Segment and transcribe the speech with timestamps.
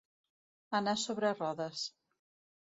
[0.79, 1.85] Anar sobre rodes.